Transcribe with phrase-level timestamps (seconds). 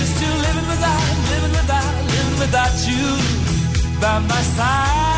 [0.00, 3.06] used to living without, living without, living without you
[4.00, 5.15] by my side.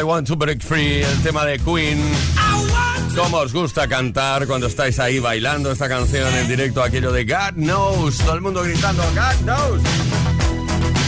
[0.00, 2.00] I Want to Break Free, el tema de Queen.
[3.14, 6.82] ¿Cómo os gusta cantar cuando estáis ahí bailando esta canción en directo?
[6.82, 9.82] Aquello de God Knows, todo el mundo gritando God Knows.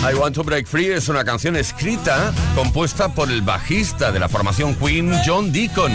[0.02, 4.28] I Want to Break Free es una canción escrita, compuesta por el bajista de la
[4.28, 5.92] formación Queen, John Deacon.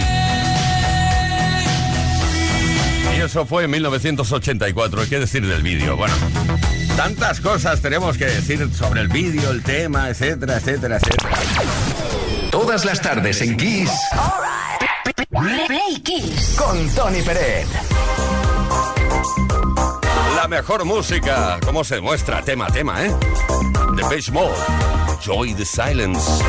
[3.16, 5.04] Y eso fue en 1984.
[5.08, 5.98] ¿Qué decir del vídeo?
[5.98, 6.16] Bueno,
[6.96, 12.17] tantas cosas tenemos que decir sobre el vídeo, el tema, etcétera, etcétera, etcétera.
[12.52, 13.92] Todas las tardes en Kiss.
[15.68, 16.56] Play Kiss.
[16.58, 17.68] Con Tony Peret.
[20.36, 23.14] La mejor música, como se muestra tema a tema, ¿eh?
[23.96, 24.56] The Beach Mode.
[25.22, 26.44] Joy the Silence.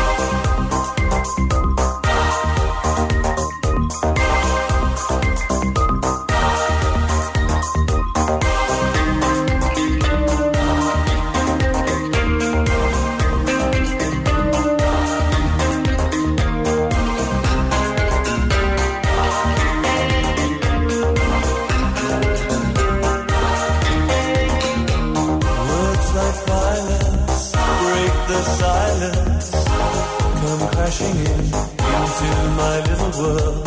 [32.58, 33.64] my little world.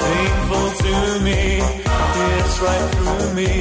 [0.00, 0.94] Painful to
[1.28, 3.52] me, it's right through me.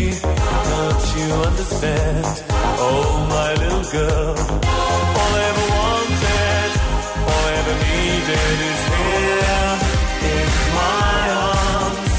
[0.71, 2.25] Don't you understand?
[2.87, 4.35] Oh, my little girl.
[5.19, 6.71] All I ever wanted,
[7.29, 9.69] all I ever needed is here
[10.33, 10.47] in
[10.79, 11.21] my
[11.51, 12.15] arms.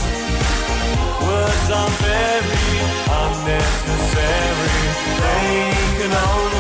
[1.27, 2.77] Words are very
[3.25, 4.81] unnecessary.
[5.23, 5.55] They
[5.99, 6.60] can only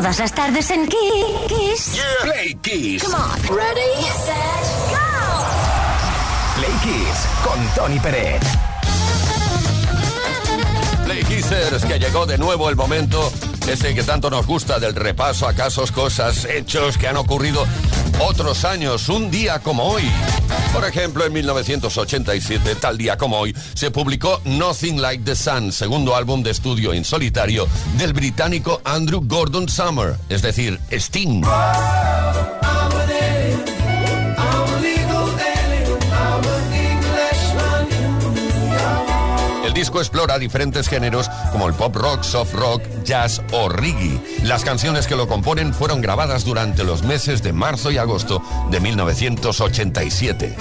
[0.00, 2.00] Todas las tardes en Kiss.
[2.22, 3.04] Play Kiss.
[3.04, 3.38] Come on.
[3.54, 4.96] Ready, set, go.
[6.56, 8.42] Play Kiss con Tony Peret.
[11.04, 13.30] Play Kissers, que llegó de nuevo el momento
[13.68, 17.66] ese que tanto nos gusta del repaso a casos, cosas, hechos que han ocurrido
[18.20, 20.10] otros años, un día como hoy.
[20.72, 26.14] Por ejemplo, en 1987, tal día como hoy, se publicó Nothing Like the Sun, segundo
[26.14, 27.66] álbum de estudio en solitario
[27.98, 31.42] del británico Andrew Gordon Summer, es decir, Sting.
[39.80, 44.20] Disco explora diferentes géneros como el pop rock, soft rock, jazz o reggae.
[44.44, 48.78] Las canciones que lo componen fueron grabadas durante los meses de marzo y agosto de
[48.78, 50.56] 1987.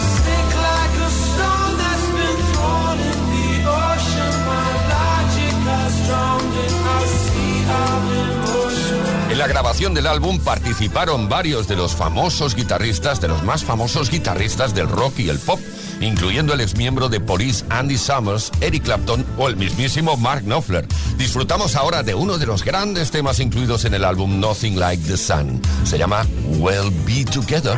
[9.29, 14.09] En la grabación del álbum participaron varios de los famosos guitarristas, de los más famosos
[14.09, 15.59] guitarristas del rock y el pop,
[16.01, 20.87] incluyendo el exmiembro de Police Andy Summers, Eric Clapton o el mismísimo Mark Knopfler.
[21.17, 25.17] Disfrutamos ahora de uno de los grandes temas incluidos en el álbum Nothing Like the
[25.17, 25.61] Sun.
[25.83, 26.25] Se llama
[26.59, 27.77] We'll Be Together.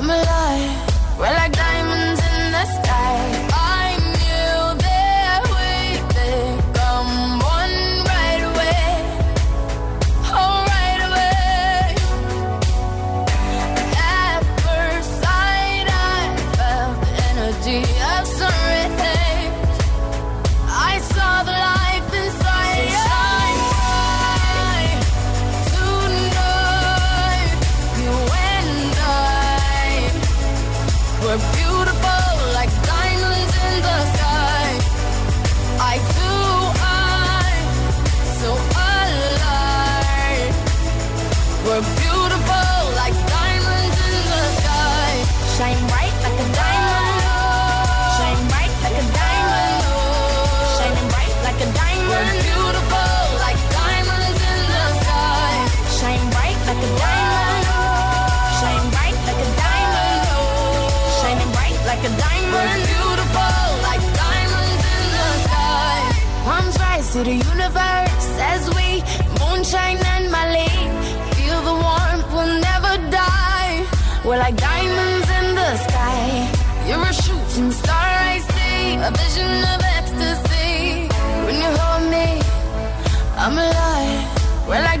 [0.00, 0.39] I'm alive.
[62.24, 62.80] Diamond.
[62.94, 65.98] Beautiful like diamonds in the sky.
[66.44, 68.88] Palms rise to the universe as we
[69.40, 70.78] moonshine and Malay.
[71.36, 73.86] Feel the warmth, we'll never die.
[74.24, 76.26] We're like diamonds in the sky.
[76.86, 78.96] You're a shooting star, I see.
[79.08, 81.08] A vision of ecstasy.
[81.46, 82.28] When you hold me,
[83.36, 84.22] I'm alive.
[84.68, 85.00] We're like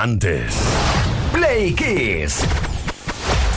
[0.00, 0.54] Diamantes.
[1.30, 2.40] Play Kiss.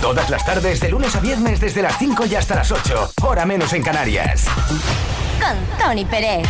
[0.01, 3.45] Todas las tardes, de lunes a viernes, desde las 5 y hasta las 8, hora
[3.45, 4.47] menos en Canarias.
[5.39, 6.45] Con Tony Pérez.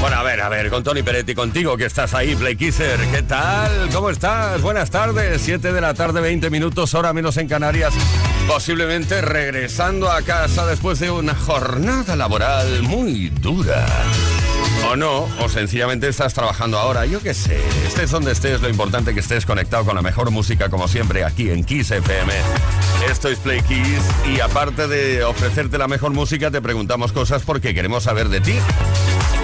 [0.00, 2.98] Bueno, a ver, a ver, con Tony Peretti contigo que estás ahí, Play Kisser.
[3.12, 3.88] ¿Qué tal?
[3.92, 4.60] ¿Cómo estás?
[4.62, 5.40] Buenas tardes.
[5.40, 7.94] 7 de la tarde, 20 minutos, hora menos en Canarias.
[8.48, 13.86] Posiblemente regresando a casa después de una jornada laboral muy dura.
[14.88, 17.60] O no, o sencillamente estás trabajando ahora, yo qué sé.
[17.86, 21.50] Estés donde estés, lo importante que estés conectado con la mejor música, como siempre, aquí
[21.50, 22.32] en Kiss FM.
[23.10, 24.02] Esto es Play Kiss
[24.34, 28.54] y aparte de ofrecerte la mejor música, te preguntamos cosas porque queremos saber de ti.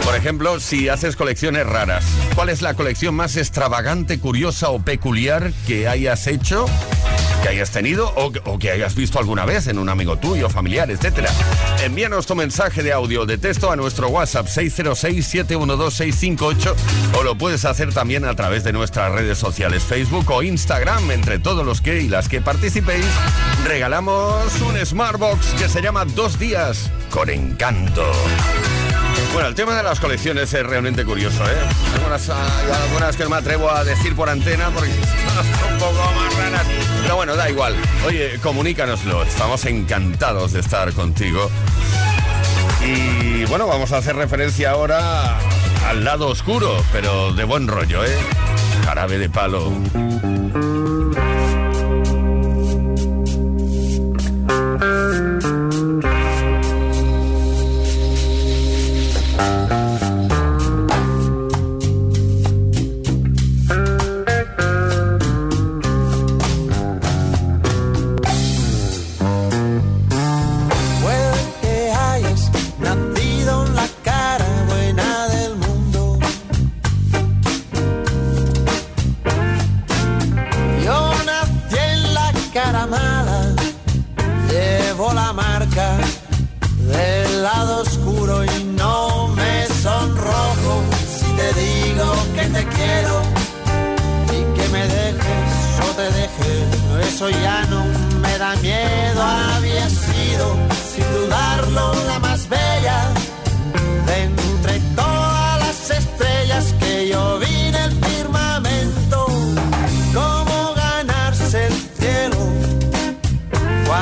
[0.05, 5.53] Por ejemplo, si haces colecciones raras, ¿cuál es la colección más extravagante, curiosa o peculiar
[5.66, 6.66] que hayas hecho?
[7.42, 11.31] Que hayas tenido o, que hayas visto alguna vez en un amigo tuyo, familiar, etcétera.
[11.83, 16.74] Envíanos tu mensaje de audio de texto a nuestro WhatsApp 606-712-658
[17.18, 21.11] o lo puedes hacer también a través de nuestras redes sociales Facebook o Instagram.
[21.11, 23.07] Entre todos los que y las que participéis,
[23.64, 28.05] regalamos un Smartbox que se llama Dos días con encanto.
[29.33, 31.57] Bueno, el tema de las colecciones es realmente curioso, ¿eh?
[31.94, 34.90] Algunas, algunas que no me atrevo a decir por antena porque
[35.61, 36.66] son un poco más raras.
[37.03, 37.75] Pero bueno, da igual.
[38.07, 39.23] Oye, comunícanoslo.
[39.23, 41.51] Estamos encantados de estar contigo.
[42.85, 45.39] Y bueno, vamos a hacer referencia ahora
[45.89, 48.17] al lado oscuro, pero de buen rollo, ¿eh?
[48.85, 49.73] Jarabe de palo.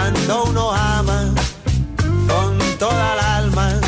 [0.06, 1.34] Cuando uno ama
[2.28, 3.80] con toda el alma.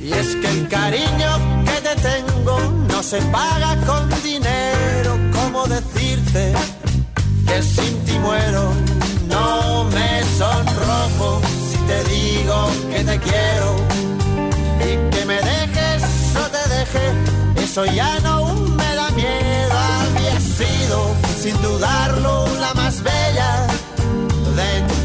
[0.00, 1.30] Y es que el cariño
[1.64, 6.52] que te tengo no se paga con dinero, como decirte
[7.46, 8.72] que sin ti muero.
[9.28, 13.68] No me sonrojo si te digo que te quiero
[14.80, 16.02] y que me dejes
[16.42, 19.74] o te deje, eso ya no me da miedo.
[20.00, 23.66] Había sido, sin dudarlo, la más bella
[24.56, 24.95] de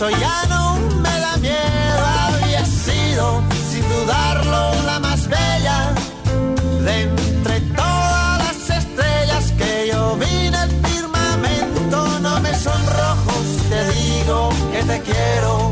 [0.00, 2.02] eso ya no me da miedo.
[2.24, 5.92] Había sido, sin dudarlo, la más bella
[6.86, 12.18] de entre todas las estrellas que yo vi en el firmamento.
[12.20, 15.69] No me sonrojo si te digo que te quiero,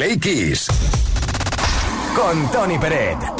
[0.00, 0.18] Play.
[2.14, 3.39] Con Tony Peret.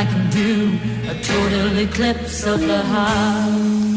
[0.00, 0.78] I can do,
[1.10, 3.89] a total eclipse of the heart.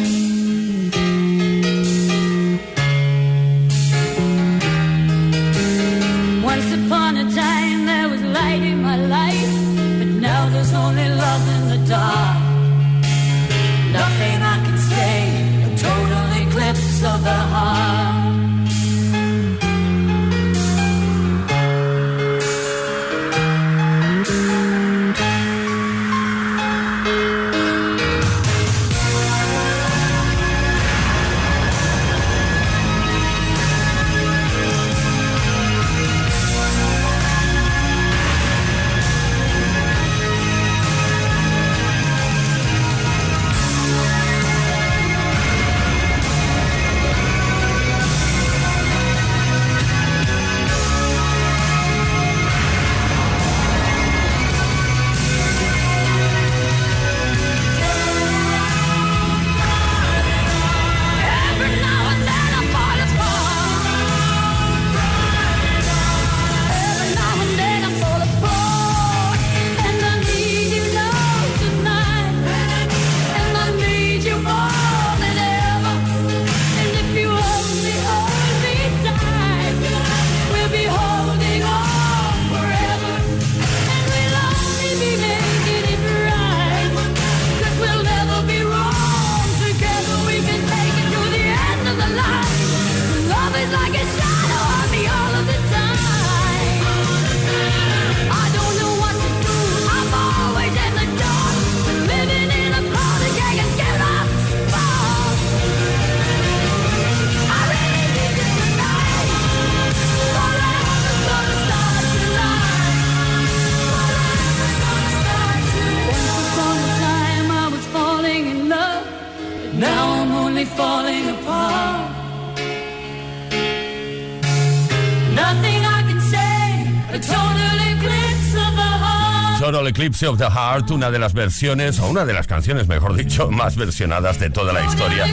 [130.13, 133.49] Eclipse of the Heart, una de las versiones, o una de las canciones, mejor dicho,
[133.49, 135.25] más versionadas de toda la historia.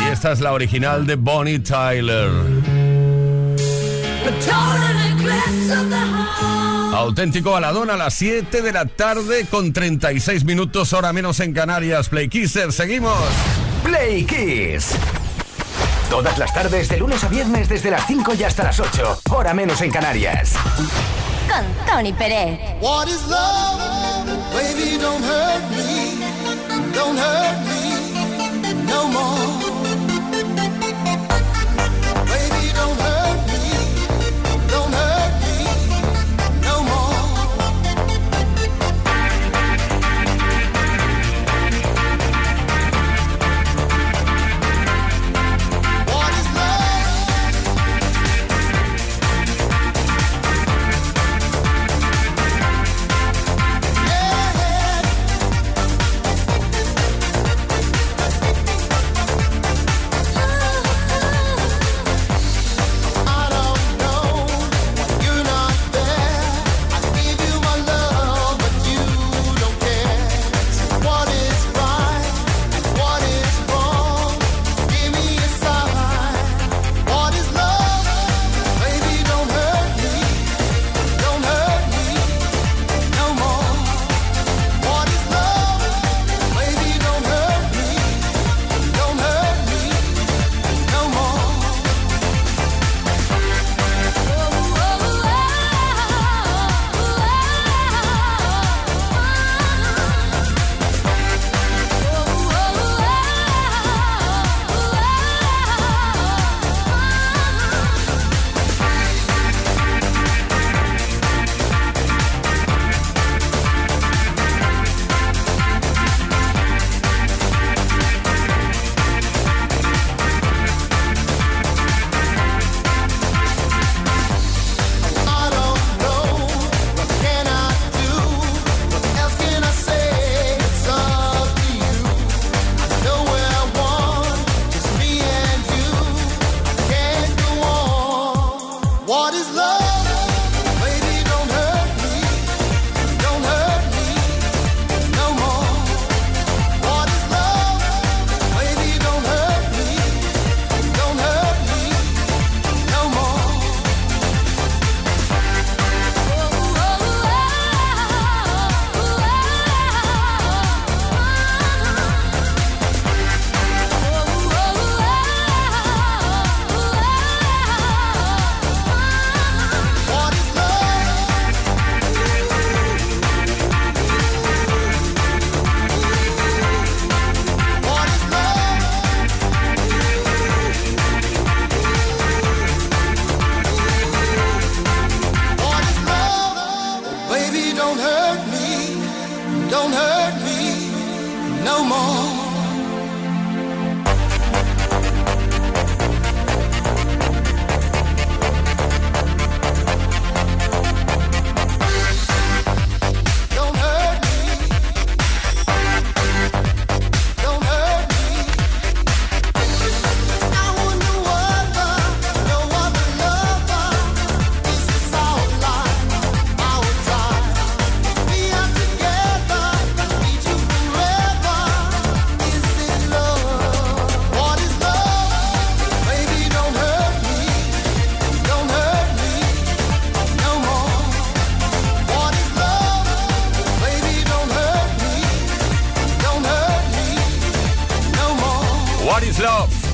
[0.00, 2.30] Y esta es la original de Bonnie Tyler.
[6.94, 12.08] Auténtico Aladón a las 7 de la tarde con 36 minutos, hora menos en Canarias.
[12.08, 13.18] Play Kisser, seguimos.
[13.84, 14.94] Play Kiss.
[16.08, 19.20] Todas las tardes, de lunes a viernes, desde las 5 y hasta las 8.
[19.32, 20.54] Hora menos en Canarias.
[21.48, 22.58] Con Tony Pérez.
[22.80, 23.80] What is love?
[24.52, 26.20] Baby, don't hurt me.
[26.92, 27.78] Don't hurt me
[28.86, 29.67] no more.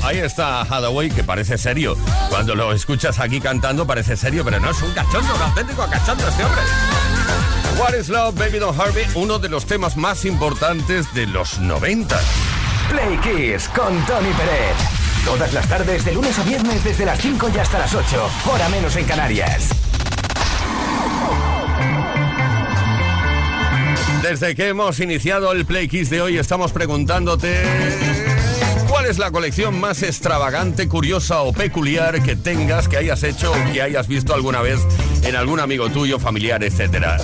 [0.04, 1.96] Ahí está Hathaway, que parece serio.
[2.28, 6.28] Cuando lo escuchas aquí cantando parece serio, pero no es un cachondo, un auténtico cachondo
[6.28, 6.60] este hombre.
[7.78, 11.58] What is Love, Baby Don't Hurt Me, uno de los temas más importantes de los
[11.58, 12.20] 90.
[12.90, 14.76] Play Kiss con Tony Pérez.
[15.24, 18.30] Todas las tardes, de lunes a viernes, desde las 5 y hasta las 8.
[18.52, 19.70] Hora menos en Canarias.
[24.20, 28.03] Desde que hemos iniciado el Play Kiss de hoy, estamos preguntándote.
[29.04, 33.54] ¿Cuál es la colección más extravagante, curiosa o peculiar que tengas, que hayas hecho o
[33.70, 34.80] que hayas visto alguna vez
[35.24, 37.18] en algún amigo tuyo, familiar, etcétera?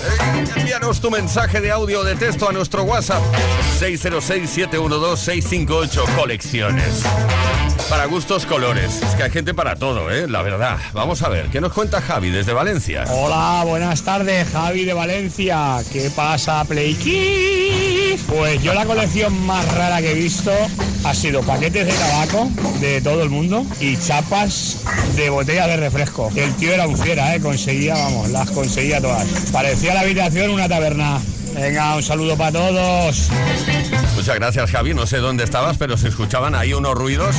[0.56, 3.22] Envíanos tu mensaje de audio o de texto a nuestro WhatsApp
[3.80, 7.02] 606-712-658 Colecciones.
[7.90, 9.02] Para gustos, colores.
[9.02, 10.28] Es que hay gente para todo, ¿eh?
[10.28, 10.78] La verdad.
[10.92, 13.02] Vamos a ver, ¿qué nos cuenta Javi desde Valencia?
[13.10, 15.78] Hola, buenas tardes, Javi de Valencia.
[15.92, 16.94] ¿Qué pasa, Play?
[18.28, 20.52] Pues yo la colección más rara que he visto
[21.02, 24.78] ha sido paquetes de tabaco de todo el mundo y chapas
[25.16, 26.30] de botella de refresco.
[26.36, 27.40] El tío era un fiera, ¿eh?
[27.40, 29.26] Conseguía, vamos, las conseguía todas.
[29.50, 31.20] Parecía la habitación una taberna.
[31.54, 33.30] Venga, un saludo para todos.
[34.14, 34.92] Muchas gracias, Javi.
[34.94, 37.34] No sé dónde estabas, pero se escuchaban ahí unos ruidos.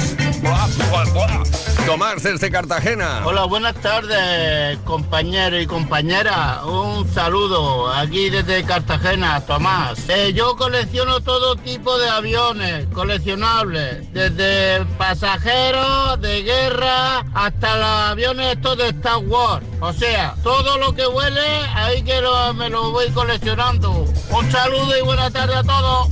[1.86, 3.22] Tomás desde Cartagena.
[3.26, 6.64] Hola, buenas tardes, compañeros y compañeras.
[6.64, 10.08] Un saludo aquí desde Cartagena, Tomás.
[10.10, 18.56] Eh, yo colecciono todo tipo de aviones coleccionables, desde pasajeros, de guerra, hasta los aviones
[18.56, 19.66] estos de Star Wars.
[19.82, 21.46] O sea, todo lo que huele,
[21.76, 24.06] ahí que lo- me lo voy coleccionando.
[24.30, 26.08] Un saludo y buena tarde a todos.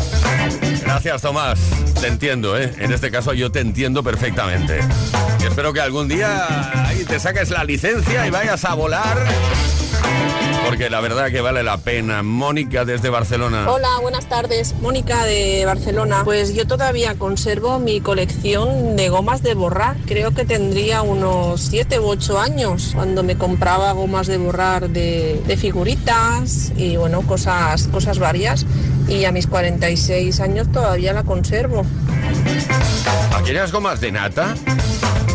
[0.84, 1.60] Gracias, Tomás.
[2.00, 2.74] Te entiendo, ¿eh?
[2.80, 4.80] En este caso yo te entiendo perfectamente.
[5.39, 6.47] Y espero que algún día
[7.08, 9.18] te saques la licencia y vayas a volar.
[10.70, 12.22] Porque la verdad que vale la pena.
[12.22, 13.67] Mónica desde Barcelona.
[13.67, 14.76] Hola, buenas tardes.
[14.80, 16.22] Mónica de Barcelona.
[16.24, 19.97] Pues yo todavía conservo mi colección de gomas de borrar.
[20.05, 25.41] Creo que tendría unos 7 u 8 años cuando me compraba gomas de borrar de,
[25.47, 28.67] de figuritas y bueno, cosas, cosas varias.
[29.07, 31.84] Y a mis 46 años todavía la conservo.
[33.36, 34.53] Aquellas gomas de nata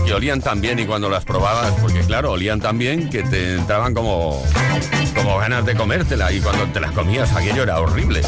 [0.05, 3.57] que olían tan bien y cuando las probabas, porque claro, olían tan bien que te
[3.57, 4.43] entraban como,
[5.15, 8.23] como ganas de comértela y cuando te las comías aquello era horrible.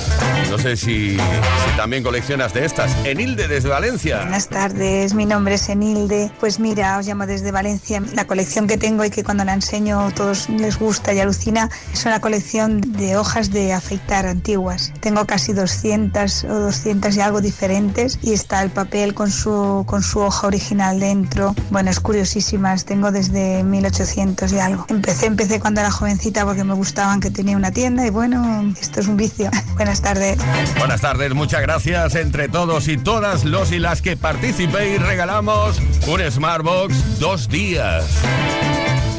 [0.51, 2.95] No sé si, si también coleccionas de estas.
[3.05, 4.19] Enilde desde Valencia.
[4.19, 6.31] Buenas tardes, mi nombre es Enilde.
[6.41, 8.03] Pues mira, os llamo desde Valencia.
[8.15, 12.05] La colección que tengo y que cuando la enseño todos les gusta y alucina es
[12.07, 14.93] una colección de hojas de afeitar antiguas.
[15.01, 20.03] Tengo casi 200 o 200 y algo diferentes y está el papel con su, con
[20.03, 21.55] su hoja original dentro.
[21.71, 22.85] Bueno, es curiosísimas.
[22.85, 24.87] Tengo desde 1800 y algo.
[24.89, 29.01] Empecé, empecé cuando era jovencita porque me gustaban que tenía una tienda y bueno, esto
[29.01, 29.51] es un vicio.
[29.75, 30.39] Buenas tardes.
[30.79, 35.01] Buenas tardes, muchas gracias entre todos y todas los y las que participéis.
[35.03, 38.05] Regalamos un Smartbox dos días.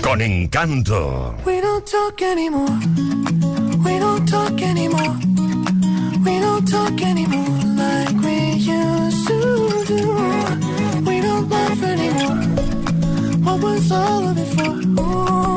[0.02, 1.36] Con encanto.
[1.46, 2.72] We don't talk anymore.
[3.84, 5.18] We don't talk anymore.
[6.24, 10.16] We don't talk anymore like we used to do.
[11.06, 12.38] We don't laugh anymore.
[13.44, 14.72] What was all of it for?
[15.02, 15.57] Ooh,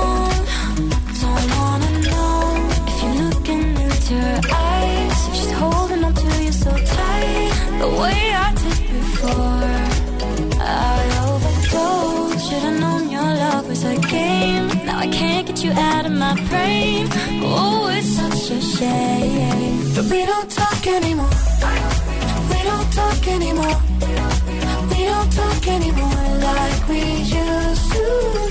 [15.01, 17.07] I can't get you out of my brain.
[17.43, 19.95] Oh, it's such a shame.
[19.95, 21.35] But we don't talk anymore.
[22.51, 23.77] We don't talk anymore.
[24.91, 28.50] We don't talk anymore like we used to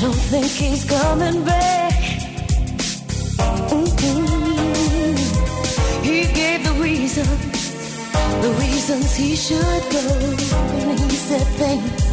[0.00, 1.94] Don't think he's coming back.
[3.72, 3.86] Ooh,
[6.02, 7.40] He gave the reasons,
[8.44, 10.06] the reasons he should go,
[10.88, 12.10] and he said things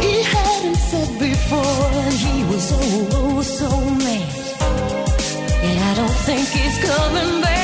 [0.00, 3.70] he hadn't said before, and he was oh, oh so
[4.04, 4.28] mad.
[5.66, 7.57] And I don't think he's coming back,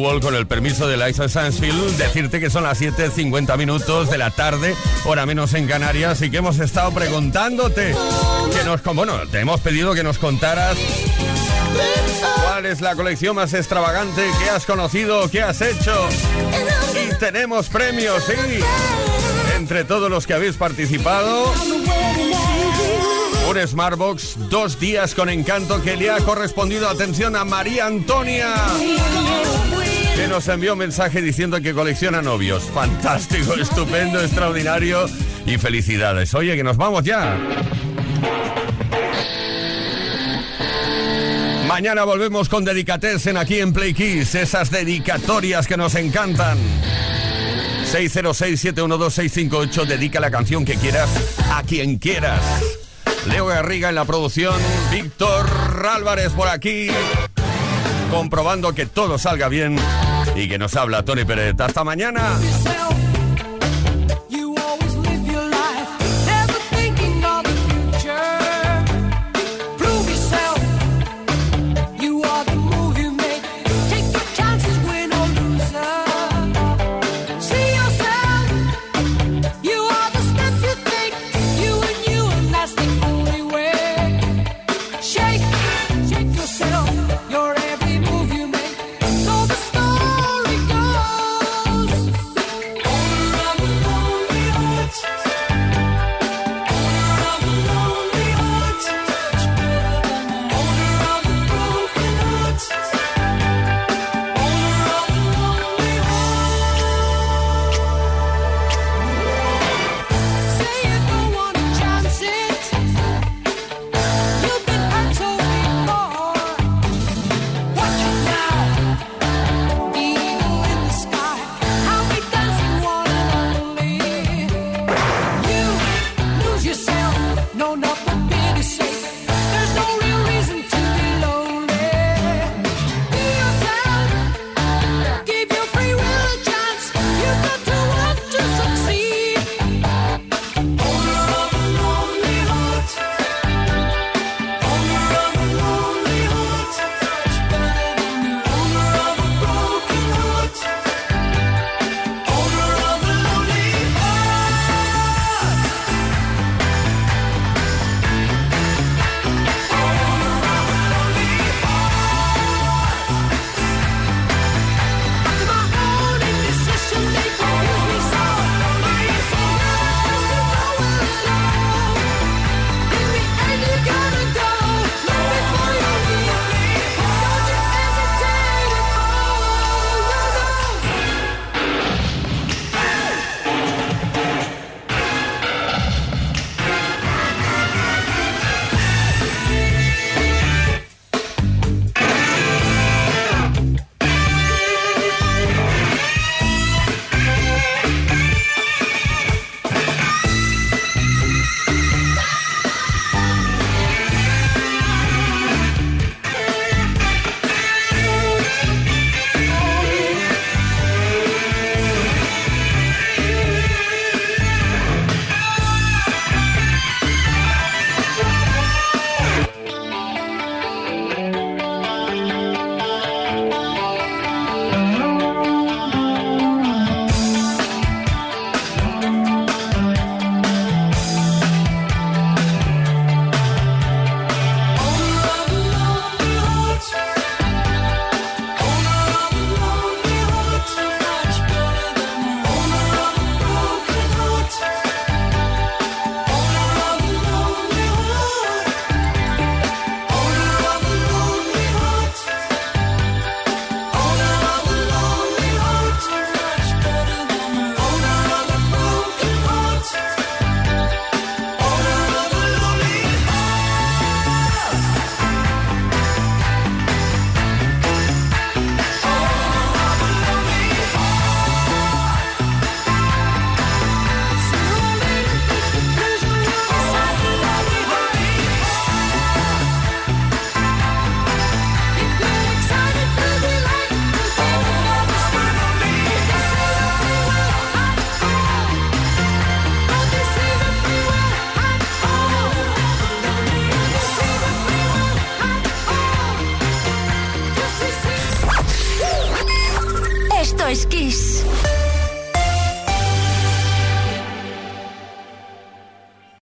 [0.00, 1.98] World con el permiso de Liza Sansfield.
[1.98, 4.74] Decirte que son las 7.50 minutos de la tarde,
[5.04, 7.94] hora menos en Canarias, y que hemos estado preguntándote
[8.54, 8.82] que nos...
[8.82, 10.76] Bueno, te hemos pedido que nos contaras
[12.42, 16.08] cuál es la colección más extravagante que has conocido, que has hecho.
[16.94, 18.32] Y tenemos premios, sí.
[19.56, 21.52] Entre todos los que habéis participado,
[23.50, 28.54] un Smartbox, dos días con encanto que le ha correspondido, atención, a María Antonia,
[30.16, 32.64] que nos envió un mensaje diciendo que colecciona novios.
[32.64, 35.06] Fantástico, estupendo, extraordinario
[35.46, 36.34] y felicidades.
[36.34, 37.36] Oye, que nos vamos ya.
[41.66, 46.58] Mañana volvemos con Dedicatessen aquí en Play Kiss, esas dedicatorias que nos encantan.
[47.90, 51.08] 606-712-658, dedica la canción que quieras
[51.50, 52.40] a quien quieras.
[53.26, 54.54] Leo Garriga en la producción,
[54.90, 55.46] Víctor
[55.90, 56.88] Álvarez por aquí,
[58.10, 59.76] comprobando que todo salga bien
[60.34, 61.54] y que nos habla Tony Pérez.
[61.60, 62.38] Hasta mañana.